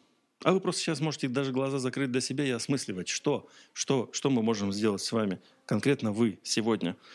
а 0.42 0.52
вы 0.52 0.60
просто 0.60 0.82
сейчас 0.82 1.00
можете 1.00 1.28
даже 1.28 1.52
глаза 1.52 1.78
закрыть 1.78 2.12
для 2.12 2.20
себя 2.20 2.44
и 2.44 2.50
осмысливать, 2.50 3.08
что, 3.08 3.48
что, 3.72 4.08
что 4.12 4.30
мы 4.30 4.42
можем 4.42 4.72
сделать 4.72 5.02
с 5.02 5.10
вами, 5.12 5.40
конкретно 5.66 6.12
вы 6.12 6.38
сегодня– 6.42 6.96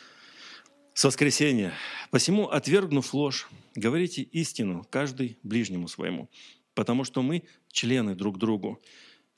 с 0.93 1.03
воскресения. 1.03 1.73
Посему, 2.11 2.47
отвергнув 2.47 3.13
ложь, 3.13 3.47
говорите 3.75 4.21
истину 4.21 4.85
каждый 4.89 5.37
ближнему 5.43 5.87
своему, 5.87 6.29
потому 6.75 7.03
что 7.03 7.21
мы 7.21 7.43
члены 7.71 8.15
друг 8.15 8.37
другу. 8.37 8.81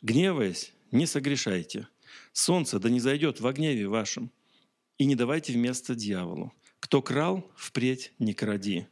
Гневаясь, 0.01 0.74
не 0.91 1.05
согрешайте. 1.05 1.88
Солнце 2.33 2.79
да 2.79 2.89
не 2.89 3.00
зайдет 3.00 3.39
во 3.39 3.53
гневе 3.53 3.88
вашем, 3.88 4.31
и 4.97 5.05
не 5.05 5.15
давайте 5.15 5.53
вместо 5.53 5.95
дьяволу. 5.95 6.53
Кто 6.79 7.01
крал, 7.01 7.50
впредь 7.55 8.12
не 8.19 8.33
кради. 8.33 8.88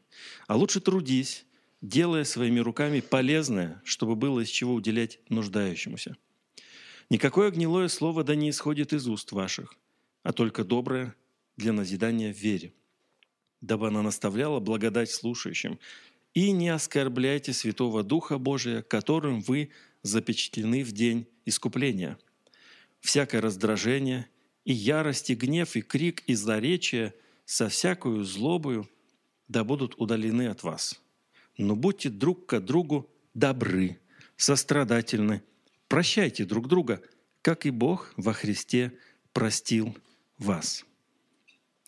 А 0.47 0.55
лучше 0.55 0.79
трудись, 0.79 1.45
делая 1.81 2.23
своими 2.23 2.59
руками 2.59 3.01
полезное, 3.01 3.81
чтобы 3.83 4.15
было 4.15 4.39
из 4.39 4.49
чего 4.49 4.73
уделять 4.73 5.19
нуждающемуся. 5.29 6.17
Никакое 7.09 7.51
гнилое 7.51 7.89
слово 7.89 8.23
да 8.23 8.35
не 8.35 8.49
исходит 8.49 8.93
из 8.93 9.07
уст 9.07 9.31
ваших, 9.31 9.75
а 10.23 10.33
только 10.33 10.63
доброе 10.63 11.15
для 11.57 11.73
назидания 11.73 12.33
в 12.33 12.37
вере, 12.37 12.73
дабы 13.61 13.87
она 13.87 14.01
наставляла 14.01 14.59
благодать 14.59 15.11
слушающим. 15.11 15.79
И 16.33 16.51
не 16.51 16.69
оскорбляйте 16.69 17.53
Святого 17.53 18.03
Духа 18.03 18.37
Божия, 18.37 18.81
которым 18.81 19.41
вы 19.41 19.69
запечатлены 20.01 20.83
в 20.83 20.91
день 20.91 21.27
искупления. 21.45 22.17
Всякое 22.99 23.41
раздражение 23.41 24.27
и 24.65 24.73
ярость, 24.73 25.29
и 25.29 25.35
гнев, 25.35 25.75
и 25.75 25.81
крик, 25.81 26.23
и 26.25 26.33
злоречие 26.33 27.13
со 27.45 27.69
всякою 27.69 28.23
злобою 28.23 28.89
да 29.47 29.63
будут 29.63 29.95
удалены 29.97 30.47
от 30.47 30.63
вас. 30.63 31.01
Но 31.57 31.75
будьте 31.75 32.09
друг 32.09 32.47
к 32.47 32.59
другу 32.59 33.09
добры, 33.33 33.99
сострадательны, 34.37 35.43
прощайте 35.87 36.45
друг 36.45 36.67
друга, 36.67 37.01
как 37.41 37.65
и 37.65 37.69
Бог 37.69 38.13
во 38.17 38.33
Христе 38.33 38.93
простил 39.33 39.95
вас. 40.37 40.85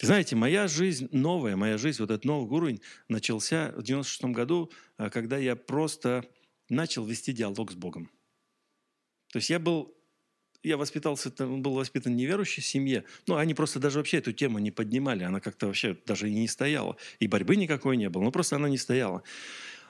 Знаете, 0.01 0.35
моя 0.35 0.67
жизнь 0.67 1.07
новая, 1.11 1.55
моя 1.55 1.77
жизнь, 1.77 2.01
вот 2.01 2.11
этот 2.11 2.25
новый 2.25 2.49
уровень 2.49 2.81
начался 3.07 3.73
в 3.77 3.83
96 3.83 4.25
году, 4.25 4.71
а, 4.97 5.09
когда 5.09 5.37
я 5.37 5.55
просто 5.55 6.25
начал 6.67 7.05
вести 7.05 7.31
диалог 7.31 7.71
с 7.71 7.75
Богом. 7.75 8.11
То 9.31 9.37
есть 9.37 9.49
я 9.49 9.57
был, 9.57 9.95
я 10.63 10.75
воспитался, 10.75 11.29
был 11.29 11.73
воспитан 11.75 12.13
в 12.13 12.15
неверующей 12.15 12.61
семье, 12.61 13.05
ну, 13.27 13.37
они 13.37 13.53
просто 13.53 13.79
даже 13.79 13.99
вообще 13.99 14.17
эту 14.17 14.33
тему 14.33 14.59
не 14.59 14.71
поднимали, 14.71 15.23
она 15.23 15.39
как-то 15.39 15.67
вообще 15.67 15.97
даже 16.05 16.29
и 16.29 16.33
не 16.33 16.47
стояла. 16.49 16.97
И 17.19 17.27
борьбы 17.27 17.55
никакой 17.55 17.95
не 17.95 18.09
было, 18.09 18.23
ну, 18.23 18.31
просто 18.31 18.57
она 18.57 18.67
не 18.67 18.77
стояла. 18.77 19.23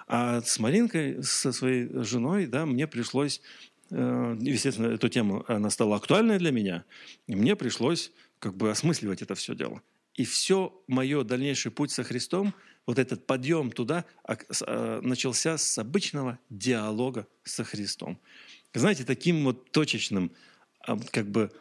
А 0.07 0.41
с 0.41 0.59
Маринкой, 0.59 1.23
со 1.23 1.51
своей 1.51 1.89
женой, 2.03 2.45
да, 2.45 2.67
мне 2.67 2.85
пришлось 2.85 3.41
э, 3.89 4.37
естественно, 4.39 4.93
эту 4.93 5.09
тему, 5.09 5.43
она 5.47 5.71
стала 5.71 5.95
актуальной 5.95 6.37
для 6.37 6.51
меня, 6.51 6.85
и 7.25 7.35
мне 7.35 7.55
пришлось 7.55 8.11
как 8.37 8.55
бы 8.55 8.69
осмысливать 8.69 9.23
это 9.23 9.33
все 9.33 9.55
дело. 9.55 9.81
И 10.15 10.23
все 10.23 10.81
мое 10.87 11.23
дальнейший 11.23 11.71
путь 11.71 11.91
со 11.91 12.03
Христом, 12.03 12.53
вот 12.85 12.99
этот 12.99 13.25
подъем 13.25 13.71
туда, 13.71 14.05
а, 14.23 15.01
начался 15.01 15.57
с 15.57 15.77
обычного 15.77 16.39
диалога 16.49 17.27
со 17.43 17.63
Христом. 17.63 18.19
Знаете, 18.73 19.03
таким 19.03 19.43
вот 19.43 19.71
точечным, 19.71 20.31
а, 20.79 20.97
как 21.11 21.29
бы... 21.29 21.51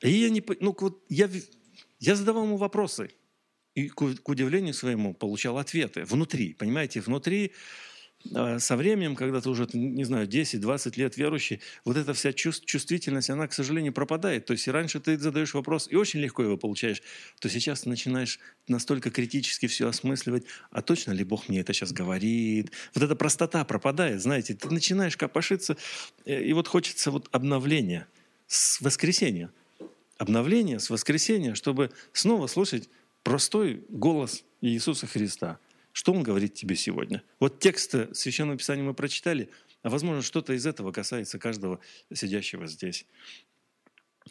И 0.00 0.10
я, 0.10 0.30
не, 0.30 0.44
ну, 0.60 0.76
вот 0.78 1.04
я, 1.08 1.28
я 1.98 2.16
задавал 2.16 2.44
ему 2.44 2.56
вопросы, 2.56 3.10
и 3.74 3.88
к 3.88 4.28
удивлению 4.28 4.72
своему 4.72 5.12
получал 5.12 5.58
ответы 5.58 6.04
внутри, 6.04 6.54
понимаете, 6.54 7.00
внутри 7.00 7.52
а 7.52 7.52
со 8.58 8.76
временем, 8.76 9.16
когда 9.16 9.40
ты 9.40 9.48
уже, 9.48 9.68
не 9.72 10.04
знаю, 10.04 10.26
10-20 10.26 10.98
лет 10.98 11.16
верующий, 11.16 11.60
вот 11.84 11.96
эта 11.96 12.12
вся 12.14 12.32
чувствительность, 12.32 13.30
она, 13.30 13.46
к 13.46 13.52
сожалению, 13.52 13.92
пропадает. 13.92 14.46
То 14.46 14.52
есть 14.52 14.68
раньше 14.68 15.00
ты 15.00 15.18
задаешь 15.18 15.54
вопрос 15.54 15.88
и 15.90 15.96
очень 15.96 16.20
легко 16.20 16.42
его 16.42 16.56
получаешь, 16.56 17.02
то 17.40 17.48
сейчас 17.48 17.82
ты 17.82 17.88
начинаешь 17.88 18.38
настолько 18.68 19.10
критически 19.10 19.66
все 19.66 19.88
осмысливать, 19.88 20.44
а 20.70 20.82
точно 20.82 21.12
ли 21.12 21.24
Бог 21.24 21.48
мне 21.48 21.60
это 21.60 21.72
сейчас 21.72 21.92
говорит? 21.92 22.72
Вот 22.94 23.04
эта 23.04 23.16
простота 23.16 23.64
пропадает, 23.64 24.20
знаете, 24.20 24.54
ты 24.54 24.68
начинаешь 24.70 25.16
копошиться, 25.16 25.76
э, 26.24 26.42
и 26.42 26.52
вот 26.52 26.68
хочется 26.68 27.10
вот 27.10 27.28
обновления 27.32 28.06
с 28.46 28.80
воскресенья. 28.80 29.50
Обновление 30.18 30.80
с 30.80 30.88
воскресенья, 30.88 31.54
чтобы 31.54 31.90
снова 32.12 32.46
слушать 32.46 32.88
простой 33.22 33.84
голос 33.88 34.44
Иисуса 34.60 35.06
Христа– 35.06 35.58
что 35.96 36.12
Он 36.12 36.22
говорит 36.22 36.52
тебе 36.52 36.76
сегодня? 36.76 37.22
Вот 37.40 37.58
текст 37.58 37.96
Священного 38.14 38.58
Писания 38.58 38.84
мы 38.84 38.92
прочитали, 38.92 39.48
а 39.82 39.88
возможно, 39.88 40.20
что-то 40.20 40.52
из 40.52 40.66
этого 40.66 40.92
касается 40.92 41.38
каждого 41.38 41.80
сидящего 42.12 42.66
здесь. 42.66 43.06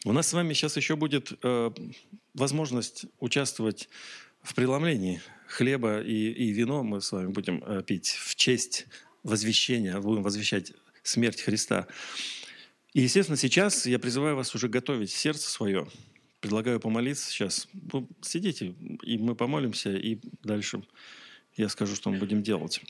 У 0.04 0.12
нас 0.12 0.28
с 0.28 0.34
вами 0.34 0.54
сейчас 0.54 0.78
еще 0.78 0.96
будет 0.96 1.32
э, 1.42 1.72
возможность 2.36 3.08
участвовать 3.20 3.90
в 4.44 4.54
преломлении 4.54 5.24
хлеба 5.48 6.02
и, 6.02 6.30
и 6.30 6.52
вино. 6.52 6.84
Мы 6.84 7.02
с 7.02 7.12
вами 7.12 7.30
будем 7.30 7.64
э, 7.64 7.82
пить 7.82 8.10
в 8.10 8.36
честь 8.36 8.86
возвещения, 9.24 10.00
будем 10.00 10.22
возвещать 10.22 10.72
смерть 11.02 11.42
Христа. 11.42 11.88
И, 12.94 13.02
естественно, 13.02 13.38
сейчас 13.38 13.88
я 13.88 13.98
призываю 13.98 14.36
вас 14.36 14.54
уже 14.54 14.70
готовить 14.70 15.10
сердце 15.10 15.50
свое. 15.50 15.88
Предлагаю 16.42 16.80
помолиться 16.80 17.28
сейчас. 17.28 17.68
Вы 17.74 18.08
сидите, 18.22 18.76
и 19.02 19.18
мы 19.18 19.34
помолимся, 19.34 19.96
и 19.96 20.20
дальше 20.44 20.84
я 21.56 21.70
скажу, 21.70 21.96
что 21.96 22.10
мы 22.10 22.18
будем 22.18 22.44
делать. 22.44 22.82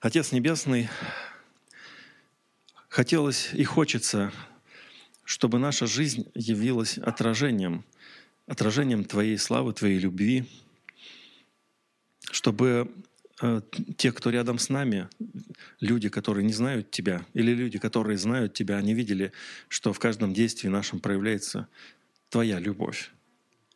Отец 0.00 0.32
Небесный, 0.32 0.88
хотелось 2.88 3.54
и 3.54 3.64
хочется, 3.64 4.32
чтобы 5.24 5.58
наша 5.58 5.86
жизнь 5.86 6.30
явилась 6.34 6.98
отражением, 6.98 7.84
отражением 8.46 9.04
Твоей 9.04 9.38
славы, 9.38 9.72
Твоей 9.72 9.98
любви, 9.98 10.44
чтобы 12.30 12.92
э, 13.40 13.62
те, 13.96 14.12
кто 14.12 14.30
рядом 14.30 14.58
с 14.58 14.68
нами, 14.68 15.08
люди, 15.80 16.08
которые 16.08 16.44
не 16.44 16.52
знают 16.52 16.90
Тебя, 16.90 17.24
или 17.32 17.52
люди, 17.52 17.78
которые 17.78 18.18
знают 18.18 18.52
Тебя, 18.52 18.76
они 18.76 18.92
видели, 18.92 19.32
что 19.68 19.92
в 19.92 19.98
каждом 19.98 20.34
действии 20.34 20.68
нашем 20.68 21.00
проявляется 21.00 21.68
Твоя 22.28 22.58
любовь. 22.58 23.10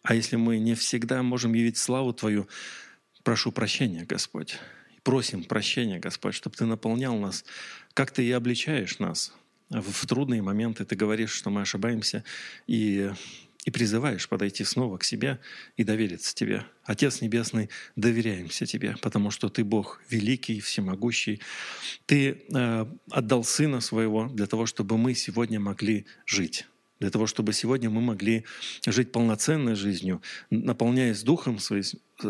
А 0.02 0.14
если 0.14 0.36
мы 0.36 0.58
не 0.58 0.74
всегда 0.74 1.22
можем 1.22 1.54
явить 1.54 1.76
славу 1.76 2.12
Твою, 2.12 2.48
прошу 3.24 3.52
прощения, 3.52 4.04
Господь. 4.04 4.58
просим 5.02 5.44
прощения, 5.44 5.98
Господь, 5.98 6.34
чтобы 6.34 6.56
Ты 6.56 6.66
наполнял 6.66 7.16
нас, 7.18 7.44
как 7.94 8.10
Ты 8.10 8.24
и 8.24 8.32
обличаешь 8.32 8.98
нас 8.98 9.32
в 9.70 10.06
трудные 10.06 10.42
моменты. 10.42 10.84
Ты 10.84 10.96
говоришь, 10.96 11.32
что 11.32 11.50
мы 11.50 11.62
ошибаемся, 11.62 12.24
и 12.66 13.10
и 13.68 13.70
призываешь 13.70 14.26
подойти 14.30 14.64
снова 14.64 14.96
к 14.96 15.04
себе 15.04 15.40
и 15.76 15.84
довериться 15.84 16.34
Тебе. 16.34 16.64
Отец 16.84 17.20
Небесный, 17.20 17.68
доверяемся 17.96 18.64
Тебе, 18.64 18.96
потому 19.02 19.30
что 19.30 19.50
Ты 19.50 19.62
Бог 19.62 20.00
великий, 20.08 20.60
всемогущий. 20.60 21.42
Ты 22.06 22.44
э, 22.50 22.86
отдал 23.10 23.44
Сына 23.44 23.82
Своего 23.82 24.26
для 24.28 24.46
того, 24.46 24.64
чтобы 24.64 24.96
мы 24.96 25.12
сегодня 25.12 25.60
могли 25.60 26.06
жить 26.24 26.64
для 27.00 27.10
того, 27.10 27.26
чтобы 27.26 27.52
сегодня 27.52 27.90
мы 27.90 28.00
могли 28.00 28.44
жить 28.86 29.12
полноценной 29.12 29.74
жизнью, 29.74 30.22
наполняясь 30.50 31.22
Духом 31.22 31.58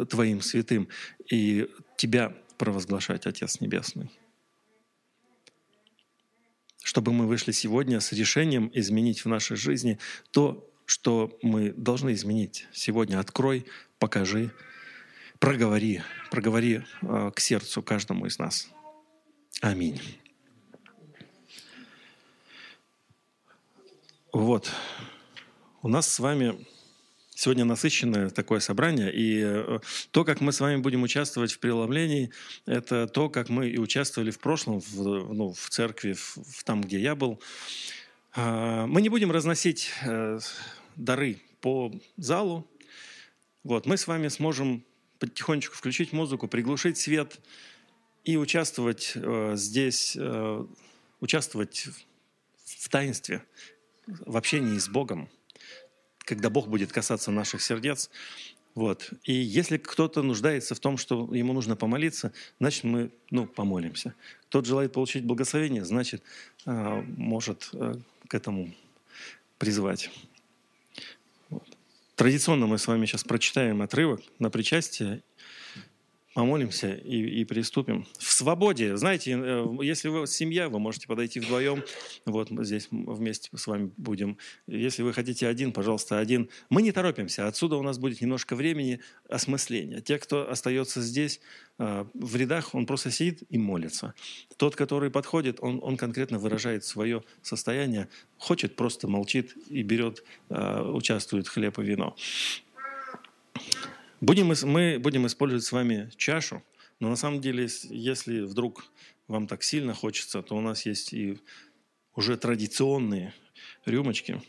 Твоим 0.08 0.40
святым 0.40 0.88
и 1.30 1.68
Тебя 1.96 2.34
провозглашать, 2.58 3.26
Отец 3.26 3.60
Небесный. 3.60 4.10
Чтобы 6.82 7.12
мы 7.12 7.26
вышли 7.26 7.52
сегодня 7.52 8.00
с 8.00 8.12
решением 8.12 8.70
изменить 8.75 9.25
в 9.25 9.28
нашей 9.28 9.56
жизни 9.56 9.98
то, 10.30 10.68
что 10.87 11.38
мы 11.42 11.72
должны 11.72 12.14
изменить 12.14 12.66
сегодня. 12.72 13.20
Открой, 13.20 13.66
покажи, 13.98 14.50
проговори, 15.38 16.02
проговори 16.30 16.82
э, 17.02 17.30
к 17.34 17.40
сердцу 17.40 17.82
каждому 17.82 18.26
из 18.26 18.38
нас. 18.38 18.68
Аминь. 19.60 20.00
Вот. 24.38 24.71
У 25.83 25.88
нас 25.88 26.07
с 26.07 26.21
вами 26.21 26.64
сегодня 27.35 27.64
насыщенное 27.64 28.30
такое 28.30 28.61
собрание, 28.61 29.12
и 29.12 29.42
э, 29.42 29.80
то, 30.12 30.25
как 30.25 30.40
мы 30.40 30.52
с 30.52 30.61
вами 30.61 30.76
будем 30.76 31.02
участвовать 31.02 31.50
в 31.50 31.59
преломлении, 31.59 32.30
это 32.64 33.09
то, 33.09 33.30
как 33.30 33.49
мы 33.49 33.68
и 33.68 33.78
участвовали 33.78 34.30
в 34.30 34.38
прошлом, 34.38 34.78
в, 34.78 35.35
ну, 35.35 35.52
в 35.52 35.68
церкви, 35.71 36.12
в, 36.12 36.37
в 36.37 36.62
там, 36.62 36.83
где 36.83 37.00
я 37.00 37.16
был. 37.16 37.42
А, 38.33 38.87
мы 38.87 39.02
не 39.02 39.09
будем 39.09 39.33
разносить 39.33 39.90
э, 40.04 40.38
дары 40.95 41.40
по 41.61 41.92
залу. 42.16 42.64
Вот, 43.64 43.87
мы 43.87 43.97
с 43.97 44.07
вами 44.07 44.28
сможем 44.28 44.85
потихонечку 45.18 45.75
включить 45.75 46.12
музыку, 46.12 46.47
приглушить 46.47 46.97
свет 46.97 47.40
и 48.23 48.37
участвовать 48.37 49.14
э, 49.16 49.54
здесь, 49.57 50.16
участвовать 51.18 51.88
в 52.64 52.88
таинстве, 52.88 53.42
в 54.26 54.36
общении 54.36 54.78
с 54.78 54.88
Богом, 54.88 55.28
когда 56.18 56.50
Бог 56.50 56.68
будет 56.68 56.92
касаться 56.92 57.30
наших 57.30 57.62
сердец. 57.62 58.10
Вот. 58.74 59.10
И 59.24 59.32
если 59.32 59.76
кто-то 59.76 60.22
нуждается 60.22 60.74
в 60.74 60.80
том, 60.80 60.98
что 60.98 61.34
ему 61.34 61.52
нужно 61.52 61.74
помолиться, 61.76 62.32
значит, 62.60 62.84
мы 62.84 63.10
ну, 63.30 63.46
помолимся. 63.46 64.14
Тот 64.48 64.66
желает 64.66 64.92
получить 64.92 65.24
благословение, 65.24 65.84
значит, 65.84 66.22
э, 66.64 67.02
может 67.16 67.70
э, 67.72 67.94
к 68.28 68.34
этому 68.34 68.72
призвать. 69.58 70.10
Традиционно 72.14 72.66
мы 72.66 72.78
с 72.78 72.86
вами 72.86 73.06
сейчас 73.06 73.24
прочитаем 73.24 73.82
отрывок 73.82 74.20
на 74.38 74.50
причастие, 74.50 75.22
помолимся 76.38 76.95
и, 76.95 77.40
и 77.40 77.45
приступим. 77.45 78.07
В 78.16 78.33
свободе, 78.33 78.97
знаете, 78.97 79.33
э, 79.33 79.66
если 79.83 80.09
вы 80.09 80.25
семья, 80.28 80.68
вы 80.68 80.78
можете 80.78 81.09
подойти 81.09 81.40
вдвоем, 81.40 81.83
вот 82.26 82.49
здесь 82.61 82.87
вместе 82.92 83.50
с 83.57 83.66
вами 83.66 83.90
будем. 83.97 84.38
Если 84.68 85.02
вы 85.02 85.12
хотите 85.12 85.49
один, 85.49 85.73
пожалуйста, 85.73 86.21
один. 86.21 86.49
Мы 86.71 86.83
не 86.83 86.92
торопимся, 86.92 87.49
отсюда 87.49 87.75
у 87.75 87.83
нас 87.83 87.99
будет 87.99 88.21
немножко 88.21 88.54
времени 88.54 89.00
осмысления. 89.28 90.00
Те, 90.00 90.16
кто 90.18 90.49
остается 90.49 91.02
здесь, 91.02 91.40
э, 91.80 92.04
в 92.14 92.37
рядах, 92.37 92.73
он 92.73 92.87
просто 92.87 93.11
сидит 93.11 93.42
и 93.50 93.59
молится. 93.59 94.14
Тот, 94.59 94.76
который 94.76 95.11
подходит, 95.11 95.59
он, 95.61 95.80
он 95.83 95.97
конкретно 95.97 96.38
выражает 96.38 96.85
свое 96.85 97.25
состояние, 97.42 98.09
хочет, 98.37 98.76
просто 98.76 99.09
молчит 99.09 99.57
и 99.71 99.83
берет, 99.83 100.23
э, 100.50 100.83
участвует 100.83 101.49
хлеб 101.49 101.80
и 101.80 101.83
вино. 101.83 102.14
Будем, 104.20 104.52
мы 104.64 104.98
будем 104.98 105.28
использовать 105.28 105.64
с 105.64 105.70
вами 105.70 106.10
чашу, 106.16 106.64
но 106.98 107.08
на 107.08 107.14
самом 107.14 107.40
деле, 107.40 107.68
если 107.84 108.40
вдруг 108.40 108.84
вам 109.28 109.47
так 109.47 109.62
сильно 109.62 109.95
хочется, 109.95 110.43
то 110.43 110.56
у 110.56 110.60
нас 110.60 110.86
есть 110.86 111.12
и 111.12 111.38
уже 112.16 112.36
традиционные 112.36 113.32
рюмочки. 113.84 114.43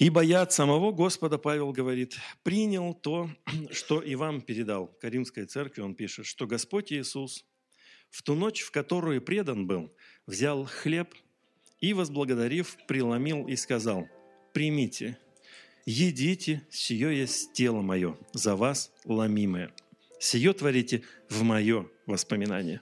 «Ибо 0.00 0.22
я 0.22 0.42
от 0.42 0.52
самого 0.52 0.90
Господа, 0.90 1.38
Павел 1.38 1.70
говорит, 1.70 2.16
принял 2.42 2.92
то, 2.92 3.30
что 3.70 4.02
и 4.02 4.16
вам 4.16 4.40
передал». 4.40 4.88
Каримской 5.00 5.44
церкви 5.44 5.82
он 5.82 5.94
пишет, 5.94 6.26
что 6.26 6.48
Господь 6.48 6.92
Иисус 6.92 7.44
в 8.10 8.24
ту 8.24 8.34
ночь, 8.34 8.62
в 8.62 8.72
которую 8.72 9.22
предан 9.22 9.68
был, 9.68 9.94
взял 10.26 10.64
хлеб 10.64 11.14
и, 11.78 11.94
возблагодарив, 11.94 12.76
преломил 12.88 13.46
и 13.46 13.54
сказал, 13.54 14.08
«Примите, 14.52 15.18
«Едите, 15.86 16.62
сие 16.70 17.18
есть 17.18 17.52
тело 17.52 17.82
мое, 17.82 18.16
за 18.32 18.56
вас 18.56 18.90
ломимое. 19.04 19.70
Сие 20.18 20.54
творите 20.54 21.02
в 21.28 21.42
мое 21.42 21.86
воспоминание». 22.06 22.80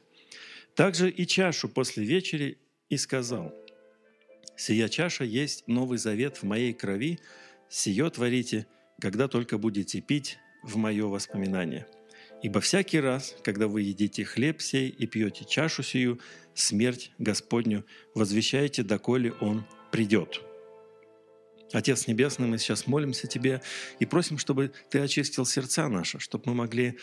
Также 0.77 1.11
и 1.11 1.27
чашу 1.27 1.69
после 1.69 2.05
вечери 2.05 2.59
и 2.89 2.97
сказал, 2.97 3.53
«Сия 4.57 4.89
чаша 4.89 5.25
есть 5.25 5.67
новый 5.67 5.99
завет 5.99 6.37
в 6.37 6.45
моей 6.45 6.73
крови, 6.73 7.19
сие 7.69 8.09
творите, 8.09 8.67
когда 9.01 9.27
только 9.27 9.59
будете 9.59 10.01
пить 10.01 10.39
в 10.63 10.77
мое 10.77 11.07
воспоминание. 11.07 11.87
Ибо 12.43 12.61
всякий 12.61 13.01
раз, 13.01 13.35
когда 13.43 13.67
вы 13.67 13.83
едите 13.83 14.25
хлеб 14.25 14.61
сей 14.61 14.89
и 14.89 15.07
пьете 15.07 15.45
чашу 15.45 15.83
сию, 15.83 16.21
смерть 16.55 17.11
Господню 17.19 17.85
возвещаете, 18.15 18.85
доколе 18.85 19.33
Он 19.41 19.67
придет». 19.91 20.52
Отец 21.73 22.07
Небесный, 22.07 22.47
мы 22.47 22.59
сейчас 22.59 22.87
молимся 22.87 23.27
Тебе 23.27 23.63
и 23.99 24.07
просим, 24.07 24.39
чтобы 24.39 24.73
Ты 24.91 25.01
очистил 25.01 25.47
сердца 25.47 25.89
наши, 25.89 26.19
чтобы 26.19 26.45
мы 26.47 26.55
могли 26.55 26.99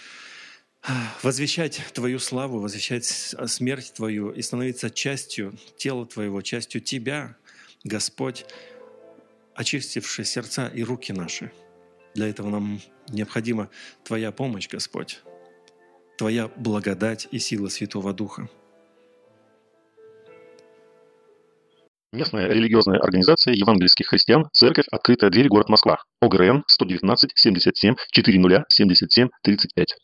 а, 0.83 0.91
возвещать 1.23 1.81
Твою 1.93 2.19
славу, 2.19 2.59
возвещать 2.59 3.05
смерть 3.05 3.93
Твою 3.95 4.29
и 4.31 4.41
становиться 4.41 4.89
частью 4.89 5.57
тела 5.77 6.05
Твоего, 6.05 6.41
частью 6.41 6.81
Тебя, 6.81 7.35
Господь, 7.83 8.45
очистивший 9.55 10.25
сердца 10.25 10.67
и 10.67 10.83
руки 10.83 11.11
наши. 11.11 11.51
Для 12.13 12.27
этого 12.27 12.49
нам 12.49 12.81
необходима 13.09 13.69
Твоя 14.03 14.31
помощь, 14.31 14.67
Господь, 14.69 15.21
Твоя 16.17 16.47
благодать 16.47 17.27
и 17.31 17.39
сила 17.39 17.69
Святого 17.69 18.13
Духа. 18.13 18.49
Местная 22.11 22.47
религиозная 22.47 22.97
организация 22.99 23.53
евангельских 23.53 24.07
христиан 24.07 24.49
«Церковь. 24.51 24.87
Открытая 24.91 25.29
дверь. 25.29 25.47
Город 25.47 25.69
Москва». 25.69 26.01
ОГРН 26.21 26.63
119 26.67 27.31
77 27.35 27.95
40 28.11 28.65
77 28.67 29.29
35. 29.43 29.95